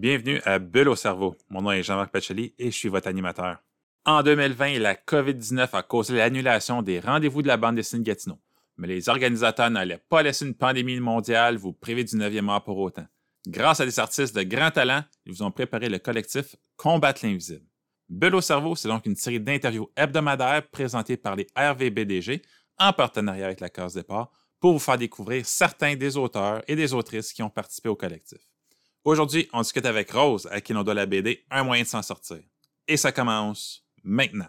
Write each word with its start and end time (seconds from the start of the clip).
Bienvenue 0.00 0.40
à 0.46 0.58
Bulle 0.58 0.88
au 0.88 0.96
cerveau. 0.96 1.36
Mon 1.50 1.60
nom 1.60 1.72
est 1.72 1.82
Jean-Marc 1.82 2.10
Pacheli 2.10 2.54
et 2.58 2.70
je 2.70 2.74
suis 2.74 2.88
votre 2.88 3.06
animateur. 3.06 3.58
En 4.06 4.22
2020, 4.22 4.78
la 4.78 4.94
COVID-19 4.94 5.68
a 5.74 5.82
causé 5.82 6.16
l'annulation 6.16 6.80
des 6.80 7.00
rendez-vous 7.00 7.42
de 7.42 7.48
la 7.48 7.58
bande 7.58 7.74
dessinée 7.74 8.02
de 8.02 8.06
Gatineau. 8.06 8.38
Mais 8.78 8.86
les 8.86 9.10
organisateurs 9.10 9.68
n'allaient 9.68 10.02
pas 10.08 10.22
laisser 10.22 10.46
une 10.46 10.54
pandémie 10.54 10.98
mondiale 11.00 11.58
vous 11.58 11.74
priver 11.74 12.02
du 12.02 12.16
9e 12.16 12.48
art 12.48 12.64
pour 12.64 12.78
autant. 12.78 13.06
Grâce 13.46 13.80
à 13.80 13.84
des 13.84 14.00
artistes 14.00 14.34
de 14.34 14.42
grand 14.42 14.70
talent, 14.70 15.04
ils 15.26 15.34
vous 15.34 15.42
ont 15.42 15.50
préparé 15.50 15.90
le 15.90 15.98
collectif 15.98 16.56
Combattre 16.78 17.26
l'invisible. 17.26 17.66
Bulle 18.08 18.36
au 18.36 18.40
cerveau, 18.40 18.76
c'est 18.76 18.88
donc 18.88 19.04
une 19.04 19.16
série 19.16 19.38
d'interviews 19.38 19.90
hebdomadaires 19.98 20.66
présentées 20.70 21.18
par 21.18 21.36
les 21.36 21.46
RVBDG 21.54 22.40
en 22.78 22.94
partenariat 22.94 23.44
avec 23.44 23.60
la 23.60 23.68
Case 23.68 23.92
Départ 23.92 24.32
pour 24.60 24.72
vous 24.72 24.78
faire 24.78 24.96
découvrir 24.96 25.44
certains 25.44 25.94
des 25.94 26.16
auteurs 26.16 26.62
et 26.66 26.74
des 26.74 26.94
autrices 26.94 27.34
qui 27.34 27.42
ont 27.42 27.50
participé 27.50 27.90
au 27.90 27.96
collectif. 27.96 28.49
Aujourd'hui, 29.02 29.48
on 29.54 29.62
discute 29.62 29.86
avec 29.86 30.10
Rose, 30.10 30.46
à 30.52 30.60
qui 30.60 30.74
l'on 30.74 30.82
doit 30.82 30.92
la 30.92 31.06
BD 31.06 31.42
Un 31.50 31.64
moyen 31.64 31.84
de 31.84 31.88
s'en 31.88 32.02
sortir. 32.02 32.36
Et 32.86 32.98
ça 32.98 33.12
commence 33.12 33.82
maintenant. 34.04 34.48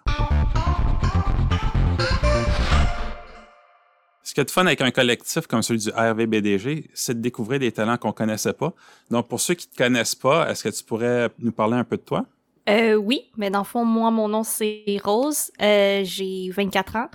Ce 4.24 4.34
qui 4.34 4.42
est 4.42 4.52
fun 4.52 4.66
avec 4.66 4.82
un 4.82 4.92
collectif 4.92 5.48
comme 5.48 5.62
celui 5.62 5.80
du 5.80 5.90
RVBDG, 5.90 6.90
c'est 6.94 7.14
de 7.14 7.22
découvrir 7.22 7.62
des 7.62 7.72
talents 7.72 7.96
qu'on 7.96 8.12
connaissait 8.12 8.52
pas. 8.52 8.74
Donc, 9.10 9.30
pour 9.30 9.40
ceux 9.40 9.54
qui 9.54 9.70
te 9.70 9.76
connaissent 9.78 10.16
pas, 10.16 10.50
est-ce 10.52 10.66
que 10.66 10.70
tu 10.70 10.84
pourrais 10.84 11.30
nous 11.40 11.54
parler 11.54 11.78
un 11.78 11.86
peu 11.86 11.96
de 11.96 12.02
toi? 12.02 12.26
Euh, 12.68 12.96
oui, 12.96 13.30
mais 13.38 13.50
dans 13.50 13.60
le 13.60 13.66
fond, 13.66 13.86
moi, 13.86 14.12
mon 14.12 14.28
nom, 14.28 14.44
c'est 14.44 14.84
Rose. 15.02 15.50
Euh, 15.62 16.02
j'ai 16.04 16.50
24 16.50 16.96
ans. 16.98 17.10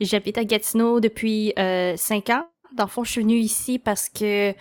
J'habite 0.00 0.36
à 0.36 0.44
Gatineau 0.44 1.00
depuis 1.00 1.54
euh, 1.58 1.96
5 1.96 2.28
ans. 2.28 2.46
Dans 2.74 2.84
le 2.84 2.90
fond, 2.90 3.04
je 3.04 3.12
suis 3.12 3.22
venue 3.22 3.38
ici 3.38 3.78
parce 3.78 4.10
que 4.10 4.54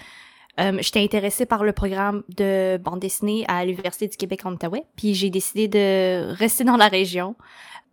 euh, 0.59 0.78
j'étais 0.82 1.02
intéressée 1.02 1.46
par 1.46 1.64
le 1.64 1.73
programme 1.73 2.23
de 2.38 2.78
bande 2.78 3.00
dessinée 3.00 3.44
à 3.48 3.66
l'Université 3.66 4.08
du 4.08 4.18
Québec 4.18 4.42
en 4.46 4.54
Outaouais, 4.54 4.84
puis 4.96 5.16
j'ai 5.16 5.30
décidé 5.30 5.68
de 5.68 6.34
rester 6.34 6.64
dans 6.64 6.78
la 6.78 6.88
région. 6.88 7.36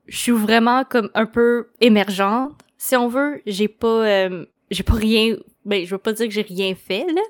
Je 0.06 0.18
suis 0.18 0.32
vraiment 0.32 0.84
comme 0.84 1.10
un 1.14 1.26
peu 1.26 1.68
émergente, 1.80 2.52
si 2.76 2.96
on 2.96 3.08
veut. 3.08 3.40
J'ai 3.46 3.68
pas, 3.68 4.06
euh, 4.06 4.44
j'ai 4.70 4.82
pas 4.82 4.94
rien. 4.94 5.36
Ben, 5.64 5.84
je 5.84 5.90
veux 5.90 5.98
pas 5.98 6.12
dire 6.12 6.26
que 6.26 6.32
j'ai 6.32 6.42
rien 6.42 6.74
fait 6.74 7.04
là, 7.04 7.20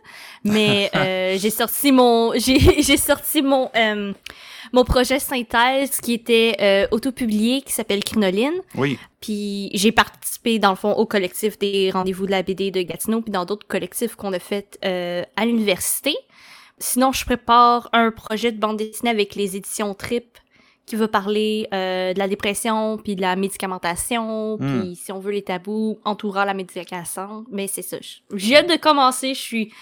mais 0.45 0.91
euh, 0.97 1.37
j'ai 1.39 1.51
sorti 1.51 1.91
mon, 1.91 2.33
j'ai 2.37 2.83
j'ai 2.83 2.97
sorti 2.97 3.43
mon 3.43 3.71
euh, 3.75 4.13
mon 4.73 4.85
projet 4.85 5.19
synthèse 5.19 6.01
qui 6.01 6.13
était 6.15 6.57
euh, 6.61 6.87
auto-publié, 6.91 7.63
qui 7.63 7.73
s'appelle 7.73 8.05
Crinoline. 8.05 8.61
Oui. 8.77 8.99
Puis 9.21 9.71
j'ai 9.75 9.93
participé, 9.93 10.59
dans 10.59 10.71
le 10.71 10.77
fond, 10.77 10.93
au 10.93 11.07
collectif 11.07 11.59
des 11.59 11.91
rendez-vous 11.91 12.27
de 12.27 12.31
la 12.31 12.43
BD 12.43 12.71
de 12.71 12.83
Gatineau, 12.83 13.21
puis 13.21 13.33
dans 13.33 13.45
d'autres 13.45 13.67
collectifs 13.67 14.15
qu'on 14.15 14.33
a 14.33 14.39
fait 14.39 14.79
euh, 14.85 15.23
à 15.37 15.45
l'université. 15.45 16.15
Sinon, 16.79 17.13
je 17.13 17.25
prépare 17.25 17.91
un 17.93 18.11
projet 18.11 18.53
de 18.53 18.59
bande 18.59 18.79
dessinée 18.79 19.11
avec 19.11 19.35
les 19.35 19.57
éditions 19.57 19.93
Trip 19.95 20.39
qui 20.91 20.97
va 20.97 21.07
parler 21.09 21.69
euh, 21.73 22.13
de 22.13 22.19
la 22.19 22.27
dépression, 22.27 22.99
puis 22.99 23.15
de 23.15 23.21
la 23.21 23.37
médicamentation, 23.37 24.57
Hmm. 24.59 24.81
puis 24.81 24.97
si 24.97 25.13
on 25.13 25.21
veut 25.21 25.31
les 25.33 25.43
tabous 25.43 25.99
entourant 26.05 26.45
la 26.45 26.53
médication. 26.55 27.45
Mais 27.51 27.67
c'est 27.69 27.83
ça. 27.83 27.97
je- 28.01 28.17
viens 28.37 28.63
de 28.65 28.77
commencer, 28.77 29.35
je 29.35 29.41
suis 29.41 29.73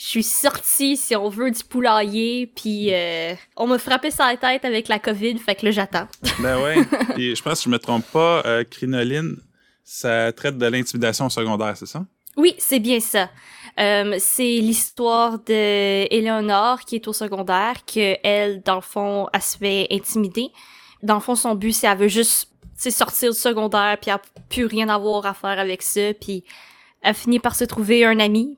je 0.00 0.06
suis 0.06 0.22
sortie, 0.22 0.96
si 0.96 1.16
on 1.16 1.28
veut, 1.28 1.50
du 1.50 1.64
poulailler, 1.64 2.46
puis 2.54 2.94
euh, 2.94 3.34
on 3.56 3.66
m'a 3.66 3.78
frappé 3.78 4.12
sur 4.12 4.24
la 4.24 4.36
tête 4.36 4.64
avec 4.64 4.86
la 4.86 5.00
COVID, 5.00 5.36
fait 5.38 5.56
que 5.56 5.66
là, 5.66 5.72
j'attends. 5.72 6.06
Ben 6.40 6.56
oui. 6.64 6.84
Puis 7.16 7.34
je 7.34 7.42
pense 7.42 7.58
que 7.58 7.64
je 7.64 7.68
me 7.70 7.78
trompe 7.80 8.04
pas, 8.12 8.42
euh, 8.46 8.62
crinoline, 8.62 9.36
ça 9.82 10.30
traite 10.32 10.56
de 10.56 10.66
l'intimidation 10.66 11.28
secondaire, 11.28 11.76
c'est 11.76 11.86
ça? 11.86 12.04
Oui, 12.36 12.54
c'est 12.58 12.78
bien 12.78 13.00
ça. 13.00 13.28
Euh, 13.78 14.16
c'est 14.18 14.42
l'histoire 14.42 15.38
de 15.38 16.12
Éléonore 16.12 16.80
qui 16.80 16.96
est 16.96 17.06
au 17.06 17.12
secondaire, 17.12 17.84
que 17.86 18.16
elle, 18.24 18.60
dans 18.62 18.74
le 18.74 18.80
fond, 18.80 19.28
elle 19.32 19.42
se 19.42 19.56
fait 19.56 19.86
intimider. 19.90 20.48
Dans 21.02 21.14
le 21.14 21.20
fond, 21.20 21.36
son 21.36 21.54
but, 21.54 21.72
c'est 21.72 21.86
elle 21.86 21.98
veut 21.98 22.08
juste 22.08 22.50
sortir 22.76 23.32
du 23.32 23.38
secondaire, 23.38 23.98
puis 24.00 24.10
elle 24.10 24.16
a 24.16 24.22
plus 24.48 24.66
rien 24.66 24.88
avoir 24.88 25.26
à 25.26 25.34
faire 25.34 25.58
avec 25.58 25.82
ça, 25.82 26.12
puis 26.20 26.44
elle 27.02 27.14
finit 27.14 27.38
par 27.38 27.54
se 27.54 27.64
trouver 27.64 28.04
un 28.04 28.18
ami. 28.18 28.56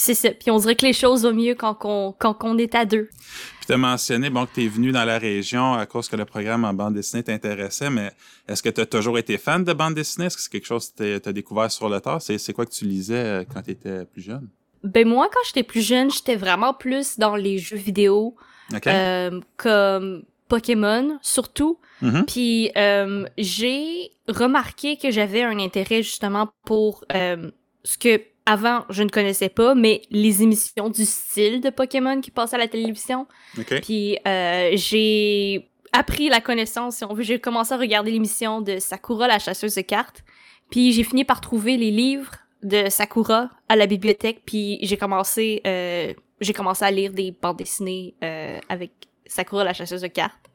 Puis 0.00 0.14
c'est 0.14 0.28
ça. 0.28 0.30
Puis 0.30 0.50
on 0.50 0.58
dirait 0.58 0.76
que 0.76 0.86
les 0.86 0.94
choses 0.94 1.24
vont 1.24 1.34
mieux 1.34 1.54
quand 1.54 1.76
on, 1.84 2.14
quand 2.18 2.38
on 2.42 2.56
est 2.56 2.74
à 2.74 2.86
deux. 2.86 3.10
Puis 3.58 3.66
tu 3.66 3.72
as 3.72 3.76
mentionné 3.76 4.30
bon, 4.30 4.46
que 4.46 4.54
tu 4.54 4.64
es 4.64 4.68
venu 4.68 4.92
dans 4.92 5.04
la 5.04 5.18
région 5.18 5.74
à 5.74 5.84
cause 5.84 6.08
que 6.08 6.16
le 6.16 6.24
programme 6.24 6.64
en 6.64 6.72
bande 6.72 6.94
dessinée 6.94 7.22
t'intéressait, 7.22 7.90
mais 7.90 8.10
est-ce 8.48 8.62
que 8.62 8.70
tu 8.70 8.80
as 8.80 8.86
toujours 8.86 9.18
été 9.18 9.36
fan 9.36 9.62
de 9.62 9.74
bande 9.74 9.94
dessinée? 9.94 10.26
Est-ce 10.26 10.36
que 10.36 10.42
c'est 10.42 10.50
quelque 10.50 10.66
chose 10.66 10.90
que 10.96 11.18
tu 11.18 11.28
as 11.28 11.32
découvert 11.32 11.70
sur 11.70 11.90
le 11.90 12.00
tard? 12.00 12.22
C'est, 12.22 12.52
quoi 12.54 12.64
que 12.64 12.72
tu 12.72 12.86
lisais 12.86 13.14
euh, 13.14 13.44
quand 13.44 13.60
tu 13.60 13.72
étais 13.72 14.06
plus 14.06 14.22
jeune? 14.22 14.48
Ben 14.82 15.06
moi, 15.06 15.28
quand 15.30 15.40
j'étais 15.46 15.64
plus 15.64 15.86
jeune, 15.86 16.10
j'étais 16.10 16.36
vraiment 16.36 16.72
plus 16.72 17.18
dans 17.18 17.36
les 17.36 17.58
jeux 17.58 17.76
vidéo, 17.76 18.36
euh, 18.86 19.38
comme 19.58 20.22
Pokémon, 20.48 21.18
surtout. 21.20 21.78
Mhm. 22.00 22.24
Puis 22.24 22.70
euh, 22.78 23.26
j'ai 23.36 24.12
remarqué 24.28 24.96
que 24.96 25.10
j'avais 25.10 25.42
un 25.42 25.58
intérêt 25.58 26.02
justement 26.02 26.48
pour 26.64 27.04
euh, 27.12 27.50
ce 27.84 27.98
que 27.98 28.22
avant 28.50 28.84
je 28.90 29.04
ne 29.04 29.08
connaissais 29.08 29.48
pas, 29.48 29.76
mais 29.76 30.02
les 30.10 30.42
émissions 30.42 30.88
du 30.88 31.04
style 31.04 31.60
de 31.60 31.70
Pokémon 31.70 32.20
qui 32.20 32.32
passaient 32.32 32.56
à 32.56 32.58
la 32.58 32.66
télévision. 32.66 33.28
Puis 33.80 34.18
euh, 34.26 34.70
j'ai 34.74 35.70
appris 35.92 36.28
la 36.28 36.40
connaissance, 36.40 36.96
si 36.96 37.04
on 37.04 37.14
veut. 37.14 37.22
J'ai 37.22 37.38
commencé 37.38 37.72
à 37.72 37.76
regarder 37.76 38.10
l'émission 38.10 38.60
de 38.60 38.80
Sakura, 38.80 39.28
la 39.28 39.38
chasseuse 39.38 39.76
de 39.76 39.82
cartes. 39.82 40.24
Puis 40.68 40.90
j'ai 40.92 41.04
fini 41.04 41.24
par 41.24 41.40
trouver 41.40 41.76
les 41.76 41.92
livres 41.92 42.32
de 42.64 42.88
Sakura 42.88 43.50
à 43.68 43.76
la 43.76 43.86
bibliothèque. 43.86 44.42
Puis 44.44 44.80
j'ai 44.82 44.96
commencé, 44.96 45.60
euh, 45.64 46.12
j'ai 46.40 46.52
commencé 46.52 46.84
à 46.84 46.90
lire 46.90 47.12
des 47.12 47.32
bandes 47.40 47.58
dessinées 47.58 48.14
euh, 48.24 48.58
avec 48.68 48.90
Sakura, 49.26 49.62
la 49.62 49.74
chasseuse 49.74 50.02
de 50.02 50.08
cartes. 50.08 50.50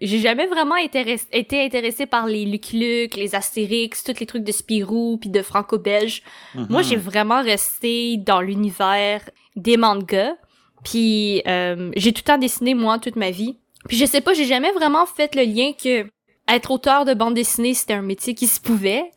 J'ai 0.00 0.18
jamais 0.18 0.46
vraiment 0.46 0.74
intéress- 0.74 1.26
été 1.32 1.64
intéressée 1.64 2.06
par 2.06 2.26
les 2.26 2.44
Lucky 2.44 2.78
Luke, 2.78 3.16
les 3.16 3.34
Astérix, 3.34 4.04
tous 4.04 4.20
les 4.20 4.26
trucs 4.26 4.44
de 4.44 4.52
Spirou 4.52 5.16
puis 5.18 5.30
de 5.30 5.40
franco-belge. 5.42 6.22
Mhm. 6.54 6.66
Moi, 6.68 6.82
j'ai 6.82 6.96
vraiment 6.96 7.42
resté 7.42 8.18
dans 8.18 8.40
l'univers 8.40 9.22
des 9.56 9.76
mangas. 9.76 10.34
Puis 10.84 11.42
euh, 11.48 11.90
j'ai 11.96 12.12
tout 12.12 12.20
le 12.24 12.32
temps 12.32 12.38
dessiné 12.38 12.74
moi 12.74 12.98
toute 12.98 13.16
ma 13.16 13.30
vie. 13.30 13.56
Puis 13.88 13.96
je 13.96 14.04
sais 14.04 14.20
pas, 14.20 14.34
j'ai 14.34 14.44
jamais 14.44 14.70
vraiment 14.72 15.06
fait 15.06 15.34
le 15.34 15.42
lien 15.42 15.72
que 15.72 16.06
être 16.48 16.70
auteur 16.70 17.04
de 17.04 17.14
bande 17.14 17.34
dessinée 17.34 17.74
c'était 17.74 17.94
un 17.94 18.02
métier 18.02 18.34
qui 18.34 18.46
se 18.46 18.60
pouvait. 18.60 19.10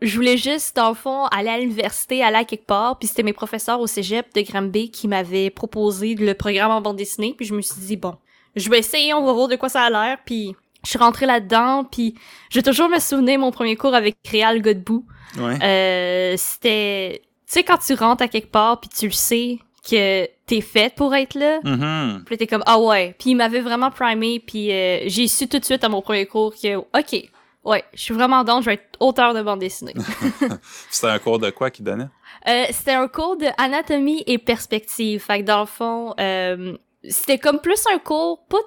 Je 0.00 0.14
voulais 0.16 0.36
juste 0.36 0.76
dans 0.76 0.88
le 0.88 0.94
fond 0.94 1.24
aller 1.26 1.48
à 1.48 1.58
l'université, 1.58 2.22
aller 2.22 2.36
à 2.36 2.44
quelque 2.44 2.66
part, 2.66 2.98
puis 2.98 3.08
c'était 3.08 3.22
mes 3.22 3.32
professeurs 3.32 3.80
au 3.80 3.86
cégep 3.86 4.32
de 4.34 4.40
Granby 4.42 4.90
qui 4.90 5.08
m'avaient 5.08 5.50
proposé 5.50 6.14
le 6.14 6.34
programme 6.34 6.70
en 6.70 6.80
bande 6.80 6.96
dessinée, 6.96 7.34
puis 7.36 7.46
je 7.46 7.54
me 7.54 7.60
suis 7.62 7.80
dit 7.80 7.96
bon, 7.96 8.14
je 8.56 8.68
vais 8.70 8.78
essayer, 8.78 9.14
on 9.14 9.24
va 9.24 9.32
voir 9.32 9.48
de 9.48 9.56
quoi 9.56 9.68
ça 9.68 9.82
a 9.82 9.90
l'air, 9.90 10.18
puis 10.24 10.54
je 10.84 10.90
suis 10.90 10.98
rentrée 10.98 11.26
là-dedans, 11.26 11.84
puis 11.84 12.14
je 12.50 12.58
vais 12.58 12.62
toujours 12.62 12.88
me 12.88 12.98
souvenir 12.98 13.38
mon 13.38 13.50
premier 13.50 13.76
cours 13.76 13.94
avec 13.94 14.16
Réal 14.30 14.60
Godbout. 14.62 15.04
Ouais. 15.38 15.58
Euh, 15.62 16.34
c'était 16.36 17.22
tu 17.46 17.52
sais 17.54 17.62
quand 17.64 17.78
tu 17.78 17.94
rentres 17.94 18.22
à 18.22 18.28
quelque 18.28 18.50
part 18.50 18.80
puis 18.80 18.88
tu 18.88 19.06
le 19.06 19.12
sais 19.12 19.58
que 19.88 20.26
t'es 20.46 20.60
faite 20.60 20.94
pour 20.94 21.14
être 21.14 21.34
là 21.34 21.58
Mhm. 21.64 22.22
puis 22.24 22.34
là, 22.34 22.38
t'es 22.38 22.46
comme 22.46 22.62
ah 22.66 22.78
ouais 22.78 23.14
puis 23.18 23.30
il 23.30 23.34
m'avait 23.34 23.60
vraiment 23.60 23.90
primé 23.90 24.40
puis 24.40 24.70
euh, 24.72 25.00
j'ai 25.06 25.26
su 25.28 25.46
tout 25.48 25.58
de 25.58 25.64
suite 25.64 25.82
à 25.84 25.88
mon 25.88 26.00
premier 26.02 26.26
cours 26.26 26.54
que 26.54 26.76
ok 26.76 27.28
ouais 27.64 27.84
je 27.94 28.00
suis 28.00 28.14
vraiment 28.14 28.44
dans 28.44 28.60
je 28.60 28.66
vais 28.66 28.74
être 28.74 28.96
auteur 29.00 29.34
de 29.34 29.42
bande 29.42 29.58
dessinée 29.60 29.92
C'était 30.90 31.08
un 31.08 31.18
cours 31.18 31.38
de 31.38 31.50
quoi 31.50 31.70
qui 31.70 31.82
donnait? 31.82 32.08
euh, 32.48 32.64
c'était 32.70 32.92
un 32.94 33.08
cours 33.08 33.36
de 33.36 33.46
anatomie 33.58 34.22
et 34.26 34.38
perspective 34.38 35.20
fait 35.22 35.40
que 35.40 35.44
dans 35.46 35.60
le 35.60 35.66
fond 35.66 36.14
euh, 36.20 36.76
c'était 37.08 37.38
comme 37.38 37.60
plus 37.60 37.82
un 37.94 37.98
cours 37.98 38.44
pas 38.48 38.58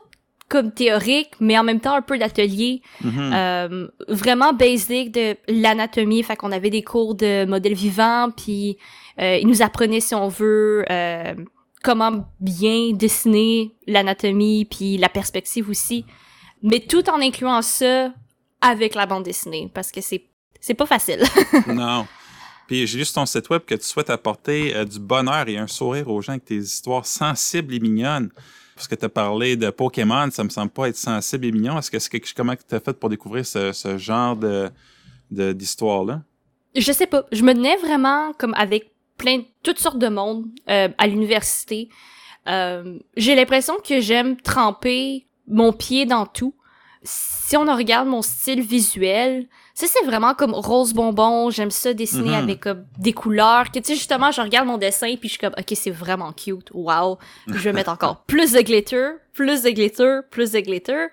comme 0.50 0.71
théorique 0.71 1.31
mais 1.41 1.57
en 1.57 1.63
même 1.63 1.79
temps 1.81 1.94
un 1.95 2.01
peu 2.01 2.17
d'atelier 2.17 2.81
Mhm. 3.03 3.31
euh, 3.33 3.88
vraiment 4.07 4.53
basic 4.53 5.12
de 5.12 5.35
l'anatomie. 5.47 6.23
Fait 6.23 6.35
qu'on 6.35 6.51
avait 6.51 6.69
des 6.69 6.83
cours 6.83 7.15
de 7.15 7.45
modèles 7.45 7.73
vivants, 7.73 8.29
puis 8.35 8.77
euh, 9.19 9.38
ils 9.41 9.47
nous 9.47 9.62
apprenaient, 9.62 10.00
si 10.00 10.15
on 10.15 10.27
veut, 10.29 10.85
euh, 10.89 11.33
comment 11.83 12.25
bien 12.39 12.91
dessiner 12.94 13.73
l'anatomie, 13.88 14.65
puis 14.65 14.97
la 14.97 15.09
perspective 15.09 15.69
aussi. 15.69 16.06
Mais 16.63 16.79
tout 16.79 17.09
en 17.09 17.19
incluant 17.21 17.62
ça 17.62 18.12
avec 18.62 18.95
la 18.95 19.06
bande 19.06 19.23
dessinée, 19.23 19.69
parce 19.73 19.91
que 19.91 20.01
c'est 20.01 20.23
c'est 20.59 20.73
pas 20.75 20.85
facile. 20.85 21.21
non. 21.67 22.07
Puis 22.67 22.85
j'ai 22.85 22.99
lu 22.99 23.05
sur 23.05 23.15
ton 23.15 23.25
site 23.25 23.49
web 23.49 23.61
que 23.65 23.75
tu 23.75 23.85
souhaites 23.85 24.09
apporter 24.09 24.75
euh, 24.75 24.85
du 24.85 24.99
bonheur 24.99 25.47
et 25.47 25.57
un 25.57 25.67
sourire 25.67 26.09
aux 26.09 26.21
gens 26.21 26.33
avec 26.33 26.45
tes 26.45 26.57
histoires 26.57 27.05
sensibles 27.05 27.73
et 27.73 27.79
mignonnes. 27.79 28.29
Parce 28.75 28.87
que 28.87 28.95
tu 28.95 29.09
parlé 29.09 29.55
de 29.55 29.71
Pokémon, 29.71 30.29
ça 30.29 30.43
me 30.43 30.49
semble 30.49 30.69
pas 30.69 30.87
être 30.87 30.97
sensible 30.97 31.45
et 31.45 31.51
mignon. 31.51 31.79
Est-ce 31.79 31.89
que 31.89 31.97
c'est 31.97 32.09
quelque 32.09 32.31
comment 32.35 32.53
tu 32.55 32.75
as 32.75 32.79
fait 32.79 32.93
pour 32.93 33.09
découvrir 33.09 33.43
ce, 33.43 33.97
genre 33.97 34.35
de 34.35 34.69
de- 35.31 35.51
d'histoire-là? 35.51 36.21
je 36.75 36.91
sais 36.91 37.07
pas, 37.07 37.25
je 37.31 37.41
me 37.41 37.53
tenais 37.53 37.75
vraiment 37.77 38.33
comme 38.33 38.53
avec 38.53 38.91
plein 39.17 39.41
toutes 39.63 39.79
sortes 39.79 39.97
de 39.97 40.09
monde 40.09 40.45
euh, 40.69 40.89
à 40.97 41.07
l'université. 41.07 41.89
Euh, 42.47 42.99
j'ai 43.15 43.33
l'impression 43.33 43.75
que 43.83 43.99
j'aime 43.99 44.37
tremper 44.37 45.25
mon 45.47 45.73
pied 45.73 46.05
dans 46.05 46.25
tout. 46.25 46.53
si 47.03 47.57
on 47.57 47.65
regarde 47.75 48.07
mon 48.07 48.21
style 48.21 48.61
visuel, 48.61 49.47
ça 49.79 49.85
c'est 49.85 50.06
vraiment 50.06 50.33
comme 50.33 50.56
rose 50.56 50.91
bonbon, 50.91 51.51
j'aime 51.51 51.69
ça 51.69 51.94
dessiner 51.94 52.29
Mhm. 52.29 52.33
avec 52.33 52.59
comme 52.62 52.85
des 52.97 53.13
couleurs 53.13 53.69
que 53.71 53.77
tu 53.77 53.85
sais 53.85 53.95
justement 53.95 54.31
je 54.31 54.41
regarde 54.41 54.65
mon 54.65 54.79
dessin 54.79 55.15
puis 55.18 55.29
je 55.29 55.33
suis 55.33 55.38
comme 55.38 55.53
OK, 55.56 55.71
c'est 55.75 55.91
vraiment 55.91 56.33
cute. 56.33 56.71
Wow. 56.74 57.19
Je 57.45 57.59
vais 57.59 57.74
mettre 57.74 57.91
encore 57.91 58.24
plus 58.27 58.53
de 58.53 58.62
glitter, 58.62 59.09
plus 59.33 59.62
de 59.62 59.69
glitter, 59.69 60.21
plus 60.31 60.53
de 60.53 60.62
glitter. 60.62 61.06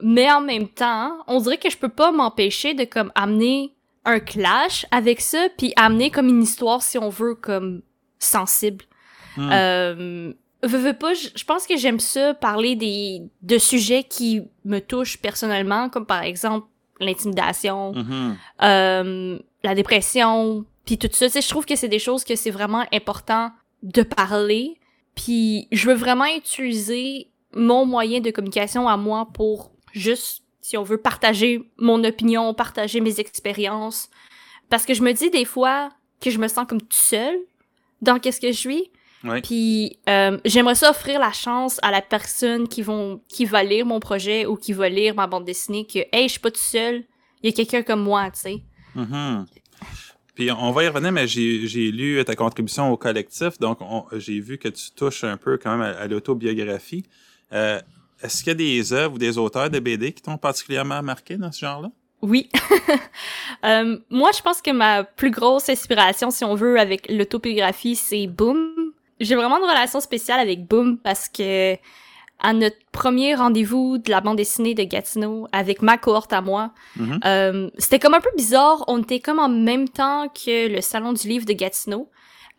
Mais 0.00 0.30
en 0.30 0.40
même 0.40 0.68
temps, 0.68 1.10
on 1.26 1.40
dirait 1.40 1.58
que 1.58 1.68
je 1.68 1.76
peux 1.76 1.88
pas 1.88 2.12
m'empêcher 2.12 2.72
de 2.74 2.84
comme 2.84 3.10
amener 3.16 3.74
un 4.04 4.20
clash 4.20 4.86
avec 4.92 5.20
ça 5.20 5.48
puis 5.58 5.72
amener 5.74 6.12
comme 6.12 6.28
une 6.28 6.42
histoire 6.44 6.82
si 6.82 6.98
on 6.98 7.08
veut 7.08 7.34
comme 7.34 7.82
sensible. 8.20 8.84
Hmm. 9.36 9.50
Euh, 9.52 10.32
veux, 10.62 10.78
veux 10.78 10.92
pas, 10.92 11.14
je 11.14 11.44
pense 11.44 11.66
que 11.66 11.76
j'aime 11.76 11.98
ça 11.98 12.32
parler 12.32 12.76
des 12.76 13.22
de 13.42 13.58
sujets 13.58 14.04
qui 14.04 14.42
me 14.64 14.78
touchent 14.78 15.16
personnellement, 15.18 15.88
comme 15.88 16.06
par 16.06 16.22
exemple 16.22 16.68
l'intimidation, 17.00 17.92
Mhm. 17.92 18.36
euh, 18.62 19.38
la 19.62 19.74
dépression, 19.74 20.64
puis 20.84 20.98
tout 20.98 21.08
ça. 21.12 21.26
Tu 21.26 21.32
sais, 21.32 21.42
je 21.42 21.48
trouve 21.48 21.64
que 21.66 21.76
c'est 21.76 21.88
des 21.88 21.98
choses 21.98 22.24
que 22.24 22.36
c'est 22.36 22.50
vraiment 22.50 22.84
important 22.92 23.50
de 23.82 24.02
parler. 24.02 24.78
Puis 25.14 25.68
je 25.72 25.88
veux 25.88 25.94
vraiment 25.94 26.26
utiliser 26.26 27.28
mon 27.54 27.86
moyen 27.86 28.20
de 28.20 28.30
communication 28.30 28.88
à 28.88 28.96
moi 28.96 29.28
pour 29.32 29.70
juste, 29.92 30.42
si 30.60 30.76
on 30.76 30.82
veut, 30.82 30.98
partager 30.98 31.62
mon 31.78 32.02
opinion, 32.04 32.52
partager 32.54 33.00
mes 33.00 33.20
expériences. 33.20 34.08
Parce 34.70 34.84
que 34.84 34.94
je 34.94 35.02
me 35.02 35.12
dis 35.12 35.30
des 35.30 35.44
fois 35.44 35.90
que 36.20 36.30
je 36.30 36.38
me 36.38 36.48
sens 36.48 36.66
comme 36.66 36.80
toute 36.80 36.92
seule 36.94 37.36
dans 38.02 38.18
qu'est-ce 38.18 38.40
que 38.40 38.48
je 38.50 38.58
suis. 38.58 38.90
Ouais. 39.24 39.40
Puis 39.40 39.98
euh, 40.08 40.38
j'aimerais 40.44 40.74
ça 40.74 40.90
offrir 40.90 41.18
la 41.18 41.32
chance 41.32 41.78
à 41.82 41.90
la 41.90 42.02
personne 42.02 42.68
qui 42.68 42.82
vont 42.82 43.20
qui 43.28 43.44
va 43.46 43.62
lire 43.64 43.86
mon 43.86 43.98
projet 43.98 44.44
ou 44.46 44.56
qui 44.56 44.72
va 44.74 44.88
lire 44.88 45.14
ma 45.14 45.26
bande 45.26 45.44
dessinée 45.46 45.86
que 45.86 46.00
hey, 46.12 46.24
je 46.28 46.32
suis 46.32 46.40
pas 46.40 46.50
toute 46.50 46.60
seule, 46.62 47.04
il 47.42 47.50
y 47.50 47.52
a 47.52 47.56
quelqu'un 47.56 47.82
comme 47.82 48.02
moi, 48.02 48.30
tu 48.30 48.40
sais. 48.40 48.62
Mhm. 48.94 49.46
Puis 50.34 50.50
on 50.52 50.72
va 50.72 50.84
y 50.84 50.88
revenir, 50.88 51.10
mais 51.12 51.26
j'ai 51.26 51.66
j'ai 51.66 51.90
lu 51.90 52.22
ta 52.24 52.34
contribution 52.36 52.90
au 52.92 52.96
collectif, 52.96 53.58
donc 53.58 53.78
on- 53.80 54.04
j'ai 54.18 54.40
vu 54.40 54.58
que 54.58 54.68
tu 54.68 54.90
touches 54.94 55.24
un 55.24 55.36
peu 55.36 55.56
quand 55.58 55.70
même 55.76 55.82
à, 55.82 56.00
à 56.00 56.06
l'autobiographie. 56.06 57.04
Euh, 57.52 57.80
Est-ce 58.22 58.38
qu'il 58.42 58.48
y 58.48 58.50
a 58.50 58.54
des 58.54 58.92
œuvres 58.92 59.14
ou 59.14 59.18
des 59.18 59.38
auteurs 59.38 59.70
de 59.70 59.78
BD 59.78 60.12
qui 60.12 60.22
t'ont 60.22 60.38
particulièrement 60.38 61.02
marqué 61.02 61.36
dans 61.36 61.50
ce 61.52 61.60
genre-là? 61.60 61.90
Oui. 62.22 62.48
Euh, 63.64 63.96
moi, 64.10 64.30
je 64.36 64.42
pense 64.42 64.60
que 64.60 64.70
ma 64.70 65.04
plus 65.04 65.30
grosse 65.30 65.70
inspiration, 65.70 66.30
si 66.30 66.44
on 66.44 66.54
veut, 66.54 66.78
avec 66.78 67.10
l'autobiographie, 67.10 67.96
c'est 67.96 68.26
Boom. 68.26 68.73
J'ai 69.20 69.34
vraiment 69.34 69.58
une 69.58 69.64
relation 69.68 70.00
spéciale 70.00 70.40
avec 70.40 70.66
Boom 70.66 70.98
parce 70.98 71.28
que 71.28 71.76
à 72.40 72.52
notre 72.52 72.76
premier 72.92 73.34
rendez-vous 73.36 73.98
de 73.98 74.10
la 74.10 74.20
bande 74.20 74.36
dessinée 74.36 74.74
de 74.74 74.82
Gatineau 74.82 75.46
avec 75.52 75.82
ma 75.82 75.96
cohorte 75.98 76.32
à 76.32 76.40
moi, 76.40 76.72
Mhm. 76.96 77.20
euh, 77.24 77.70
c'était 77.78 77.98
comme 78.00 78.14
un 78.14 78.20
peu 78.20 78.30
bizarre. 78.36 78.84
On 78.88 79.00
était 79.02 79.20
comme 79.20 79.38
en 79.38 79.48
même 79.48 79.88
temps 79.88 80.28
que 80.28 80.68
le 80.68 80.80
salon 80.80 81.12
du 81.12 81.28
livre 81.28 81.46
de 81.46 81.52
Gatineau. 81.52 82.10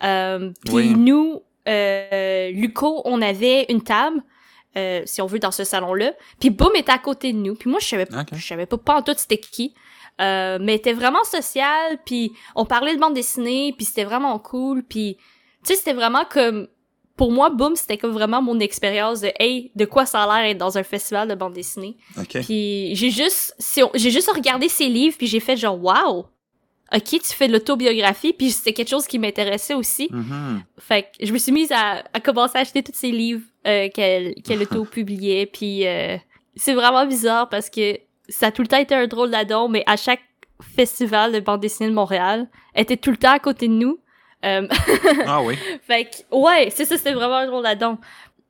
Euh, 0.04 0.52
Puis 0.66 0.74
Oui. 0.74 0.94
nous, 0.96 1.42
euh, 1.68 2.52
Luco, 2.52 3.02
on 3.06 3.22
avait 3.22 3.66
une 3.70 3.82
table, 3.84 4.22
euh, 4.78 5.02
si 5.06 5.22
on 5.22 5.26
veut, 5.26 5.40
dans 5.40 5.52
ce 5.52 5.64
salon-là. 5.66 6.14
Puis 6.40 6.50
Boom 6.52 6.72
était 6.76 6.92
à 6.92 6.98
côté 6.98 7.34
de 7.34 7.38
nous. 7.38 7.56
Puis 7.56 7.70
moi, 7.70 7.80
je 7.82 7.88
savais, 7.88 8.08
Ok. 8.14 8.30
je 8.34 8.46
savais 8.48 8.66
pas, 8.66 8.78
pas 8.78 8.96
en 8.96 9.02
tout 9.02 9.14
c'était 9.18 9.38
qui. 9.38 9.74
Euh, 10.22 10.58
mais 10.62 10.76
était 10.76 10.94
vraiment 10.94 11.24
social. 11.26 12.00
Puis 12.06 12.32
on 12.56 12.66
parlait 12.66 12.96
de 12.96 13.00
bande 13.00 13.14
dessinée. 13.14 13.74
Puis 13.76 13.86
c'était 13.86 14.06
vraiment 14.06 14.40
cool. 14.40 14.84
Puis 14.84 15.18
tu 15.66 15.74
sais, 15.74 15.76
c'était 15.76 15.94
vraiment 15.94 16.24
comme 16.30 16.68
pour 17.16 17.32
moi, 17.32 17.50
Boom, 17.50 17.76
c'était 17.76 17.98
comme 17.98 18.12
vraiment 18.12 18.42
mon 18.42 18.60
expérience 18.60 19.22
de 19.22 19.32
hey, 19.40 19.72
de 19.76 19.86
quoi 19.86 20.06
ça 20.06 20.24
a 20.24 20.42
l'air 20.42 20.52
être 20.52 20.58
dans 20.58 20.78
un 20.78 20.84
festival 20.84 21.28
de 21.30 21.36
bande 21.36 21.54
dessinée. 21.54 21.96
Puis 22.42 22.94
j'ai 22.96 23.10
juste 23.10 23.56
j'ai 23.94 24.12
juste 24.12 24.30
regardé 24.32 24.68
ses 24.70 24.88
livres 24.88 25.16
puis 25.18 25.28
j'ai 25.28 25.40
fait 25.40 25.56
genre 25.56 25.82
wow. 25.82 26.26
OK, 26.94 27.04
tu 27.04 27.34
fais 27.34 27.48
de 27.48 27.54
l'autobiographie 27.54 28.34
puis 28.34 28.52
c'était 28.52 28.74
quelque 28.74 28.90
chose 28.90 29.08
qui 29.08 29.18
m'intéressait 29.18 29.74
aussi. 29.74 30.08
Mhm. 30.12 30.64
Fait 30.78 31.04
que 31.04 31.26
je 31.26 31.32
me 31.32 31.38
suis 31.38 31.52
mise 31.52 31.72
à, 31.72 32.04
à 32.14 32.20
commencer 32.20 32.58
à 32.58 32.62
acheter 32.62 32.84
tous 32.84 32.94
ses 32.94 33.12
livres 33.12 33.44
euh, 33.66 33.90
qu'elle 33.94 34.36
qu'elle 34.44 34.62
auto-publiait 34.72 35.46
puis 35.46 35.88
euh, 35.88 36.18
c'est 36.56 36.74
vraiment 36.74 37.06
bizarre 37.06 37.50
parce 37.50 37.70
que 37.70 37.98
ça 38.28 38.48
a 38.48 38.52
tout 38.52 38.62
le 38.62 38.68
temps 38.68 38.78
été 38.78 38.94
un 38.94 39.08
drôle 39.08 39.32
d'adon 39.32 39.70
mais 39.70 39.84
à 39.88 39.96
chaque 39.96 40.22
festival 40.62 41.32
de 41.32 41.40
bande 41.40 41.62
dessinée 41.62 41.90
de 41.90 41.96
Montréal, 41.96 42.48
elle 42.74 42.84
était 42.84 42.98
tout 42.98 43.12
le 43.12 43.18
temps 43.18 43.32
à 43.32 43.40
côté 43.40 43.68
de 43.68 43.74
nous. 43.74 44.00
Euh, 44.46 44.68
Ah 45.26 45.42
oui. 45.42 45.58
fait 45.88 46.06
que, 46.06 46.36
ouais, 46.36 46.70
c'est 46.74 46.86
ça, 46.86 46.98
c'était 46.98 47.14
vraiment 47.14 47.38
un 47.38 47.48
drôle 47.48 47.64
là-dedans. 47.64 47.98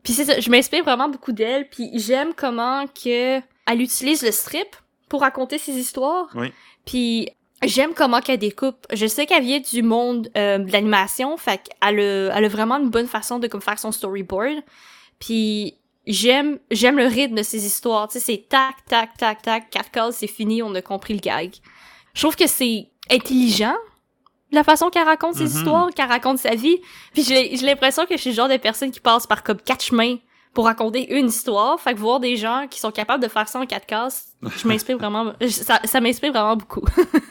Puis 0.04 0.14
c'est 0.14 0.26
ça, 0.26 0.40
je 0.40 0.50
m'inspire 0.50 0.84
vraiment 0.84 1.10
beaucoup 1.10 1.32
d'elle, 1.32 1.68
puis 1.68 1.90
j'aime 1.96 2.34
comment 2.36 2.86
que 2.88 3.40
elle 3.40 3.82
utilise 3.82 4.22
le 4.24 4.32
strip 4.32 4.76
pour 5.10 5.22
raconter 5.22 5.58
ses 5.58 5.74
histoires. 5.74 6.28
Oui. 6.36 6.52
Puis 6.86 7.30
j'aime 7.64 7.94
comment 7.94 8.22
qu'elle 8.22 8.38
découpe. 8.38 8.86
Je 8.94 9.08
sais 9.08 9.26
qu'elle 9.26 9.44
vient 9.44 9.60
du 9.60 9.82
monde 9.82 10.30
euh, 10.38 10.60
de 10.60 10.72
l'animation, 10.72 11.38
fait 11.38 11.60
qu'elle 11.64 12.00
a, 12.00 12.38
elle 12.38 12.46
a 12.46 12.48
vraiment 12.48 12.76
une 12.78 12.90
bonne 12.90 13.08
façon 13.08 13.40
de 13.40 13.48
comme 13.48 13.62
faire 13.62 13.80
son 13.80 13.92
storyboard. 13.92 14.62
Puis 15.20 15.76
j'aime 16.06 16.60
j'aime 16.70 16.98
le 16.98 17.08
rythme 17.08 17.36
de 17.36 17.44
ses 17.44 17.66
histoires. 17.66 18.08
Tu 18.08 18.20
sais, 18.20 18.26
c'est 18.26 18.48
tac, 18.48 18.76
tac, 18.88 19.18
tac, 19.18 19.42
tac, 19.42 19.70
quatre 19.72 19.90
cases, 19.90 20.18
c'est 20.18 20.28
fini, 20.28 20.62
on 20.62 20.76
a 20.76 20.82
compris 20.82 21.14
le 21.14 21.20
gag. 21.20 21.54
Je 22.14 22.22
trouve 22.22 22.36
que 22.36 22.48
c'est 22.48 22.88
intelligent, 23.10 23.76
la 24.56 24.64
façon 24.64 24.90
qu'elle 24.90 25.04
raconte 25.06 25.36
ses 25.36 25.44
Mhm. 25.44 25.50
histoires, 25.50 25.90
qu'elle 25.94 26.08
raconte 26.10 26.40
sa 26.40 26.56
vie. 26.56 26.78
Puis 27.14 27.24
j'ai 27.24 27.56
l'impression 27.58 28.06
que 28.06 28.16
je 28.16 28.22
suis 28.22 28.30
le 28.32 28.36
genre 28.36 28.50
de 28.50 28.58
personne 28.58 28.92
qui 28.92 29.00
passe 29.00 29.28
par 29.28 29.44
comme 29.44 29.58
quatre 29.58 29.84
chemins 29.84 30.18
pour 30.54 30.66
raconter 30.66 31.14
une 31.18 31.28
histoire. 31.28 31.80
Fait 31.80 31.94
que 31.94 32.00
voir 32.00 32.20
des 32.20 32.38
gens 32.38 32.66
qui 32.70 32.80
sont 32.80 32.92
capables 32.92 33.22
de 33.22 33.28
faire 33.30 33.48
ça 33.48 33.60
en 33.60 33.66
quatre 33.66 33.86
cases, 33.86 34.28
je 34.58 34.68
m'inspire 34.68 34.98
vraiment, 34.98 35.34
ça, 35.50 35.80
ça 35.84 36.00
m'inspire 36.02 36.32
vraiment 36.32 36.56
beaucoup. 36.56 36.82